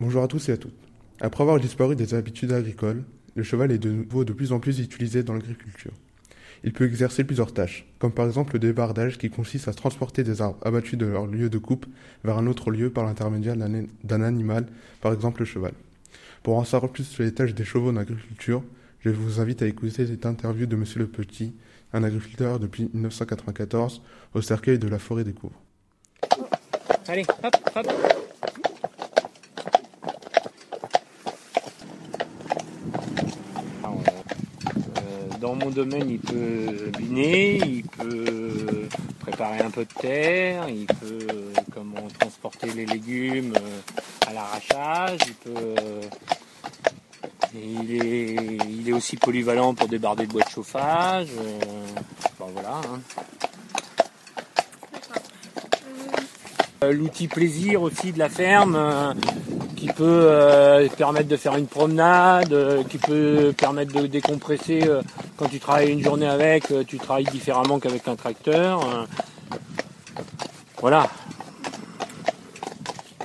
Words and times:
Bonjour 0.00 0.22
à 0.22 0.28
tous 0.28 0.48
et 0.48 0.52
à 0.52 0.56
toutes. 0.56 0.78
Après 1.20 1.42
avoir 1.42 1.58
disparu 1.58 1.96
des 1.96 2.14
habitudes 2.14 2.52
agricoles, 2.52 3.02
le 3.34 3.42
cheval 3.42 3.72
est 3.72 3.78
de 3.78 3.90
nouveau 3.90 4.24
de 4.24 4.32
plus 4.32 4.52
en 4.52 4.60
plus 4.60 4.78
utilisé 4.78 5.24
dans 5.24 5.32
l'agriculture. 5.32 5.90
Il 6.62 6.72
peut 6.72 6.86
exercer 6.86 7.24
plusieurs 7.24 7.52
tâches, 7.52 7.84
comme 7.98 8.12
par 8.12 8.26
exemple 8.26 8.52
le 8.52 8.60
débardage 8.60 9.18
qui 9.18 9.28
consiste 9.28 9.66
à 9.66 9.74
transporter 9.74 10.22
des 10.22 10.40
arbres 10.40 10.64
abattus 10.64 10.96
de 10.96 11.06
leur 11.06 11.26
lieu 11.26 11.50
de 11.50 11.58
coupe 11.58 11.84
vers 12.22 12.38
un 12.38 12.46
autre 12.46 12.70
lieu 12.70 12.90
par 12.90 13.06
l'intermédiaire 13.06 13.56
d'un 13.56 14.22
animal, 14.22 14.66
par 15.00 15.12
exemple 15.12 15.40
le 15.40 15.46
cheval. 15.46 15.72
Pour 16.44 16.56
en 16.56 16.64
savoir 16.64 16.92
plus 16.92 17.02
sur 17.02 17.24
les 17.24 17.34
tâches 17.34 17.54
des 17.54 17.64
chevaux 17.64 17.90
en 17.90 17.96
agriculture, 17.96 18.62
je 19.00 19.10
vous 19.10 19.40
invite 19.40 19.62
à 19.62 19.66
écouter 19.66 20.06
cette 20.06 20.26
interview 20.26 20.66
de 20.66 20.76
Monsieur 20.76 21.00
Le 21.00 21.08
Petit, 21.08 21.54
un 21.92 22.04
agriculteur 22.04 22.60
depuis 22.60 22.88
1994 22.94 24.00
au 24.34 24.42
cercueil 24.42 24.78
de 24.78 24.86
la 24.86 25.00
forêt 25.00 25.24
des 25.24 25.32
Couvres. 25.32 25.60
Allez, 27.08 27.26
hop, 27.42 27.56
hop. 27.74 27.86
Dans 35.40 35.54
mon 35.54 35.70
domaine, 35.70 36.10
il 36.10 36.18
peut 36.18 36.90
biner, 36.98 37.56
il 37.58 37.84
peut 37.84 38.88
préparer 39.20 39.60
un 39.60 39.70
peu 39.70 39.84
de 39.84 40.00
terre, 40.00 40.68
il 40.68 40.86
peut 40.86 41.52
comment 41.72 42.08
transporter 42.18 42.70
les 42.72 42.86
légumes 42.86 43.54
euh, 43.56 44.28
à 44.28 44.32
l'arrachage, 44.32 45.20
il 45.26 45.34
peut 45.34 45.50
euh, 45.56 46.02
il 47.54 47.94
est, 47.94 48.36
il 48.68 48.88
est 48.88 48.92
aussi 48.92 49.16
polyvalent 49.16 49.74
pour 49.74 49.88
débarder 49.88 50.26
de 50.26 50.32
bois 50.32 50.42
de 50.42 50.50
chauffage. 50.50 51.28
Euh, 51.38 51.58
bon 52.38 52.46
voilà. 52.52 52.80
Hein. 52.84 53.00
L'outil 56.90 57.26
plaisir 57.26 57.82
aussi 57.82 58.12
de 58.12 58.18
la 58.18 58.28
ferme, 58.28 59.14
qui 59.78 59.86
peut 59.86 60.04
euh, 60.04 60.88
permettre 60.88 61.28
de 61.28 61.36
faire 61.36 61.56
une 61.56 61.68
promenade, 61.68 62.52
euh, 62.52 62.82
qui 62.82 62.98
peut 62.98 63.54
permettre 63.56 63.92
de 63.92 64.06
décompresser 64.06 64.82
euh, 64.84 65.02
quand 65.36 65.46
tu 65.46 65.60
travailles 65.60 65.92
une 65.92 66.02
journée 66.02 66.26
avec, 66.26 66.72
tu 66.86 66.98
travailles 66.98 67.24
différemment 67.24 67.78
qu'avec 67.78 68.08
un 68.08 68.16
tracteur. 68.16 69.06
voilà. 70.80 71.08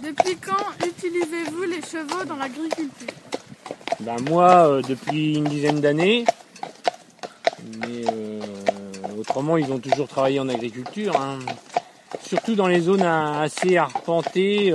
Depuis 0.03 0.37
quand 0.37 0.85
utilisez-vous 0.85 1.63
les 1.63 1.81
chevaux 1.81 2.23
dans 2.25 2.35
l'agriculture? 2.35 3.07
Ben 4.01 4.17
Moi, 4.29 4.81
depuis 4.87 5.35
une 5.35 5.45
dizaine 5.45 5.81
d'années. 5.81 6.25
Mais 7.79 8.05
autrement, 9.17 9.57
ils 9.57 9.71
ont 9.71 9.79
toujours 9.79 10.07
travaillé 10.07 10.39
en 10.39 10.49
agriculture. 10.49 11.15
Hein. 11.19 11.39
Surtout 12.21 12.53
dans 12.53 12.67
les 12.67 12.81
zones 12.81 13.01
assez 13.01 13.77
arpentées 13.77 14.71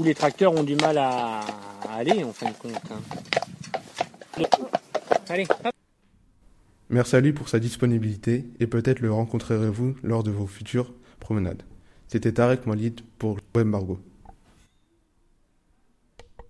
où 0.00 0.02
les 0.02 0.14
tracteurs 0.14 0.54
ont 0.54 0.62
du 0.62 0.76
mal 0.76 0.96
à, 0.96 1.40
aller 1.92 2.24
en 2.24 2.32
fin 2.32 2.48
de 2.48 2.56
compte. 2.56 2.80
Hein. 2.90 4.44
Allez, 5.28 5.46
Merci 6.88 7.16
à 7.16 7.20
lui 7.20 7.32
pour 7.32 7.50
sa 7.50 7.58
disponibilité 7.58 8.46
et 8.58 8.66
peut-être 8.66 9.00
le 9.00 9.12
rencontrerez-vous 9.12 9.96
lors 10.02 10.22
de 10.22 10.30
vos 10.30 10.46
futures 10.46 10.92
promenades. 11.20 11.62
C'était 12.08 12.32
Tarek 12.32 12.66
Malid 12.66 13.02
pour 13.18 13.36
Web 13.54 13.66
Margot. 13.66 14.00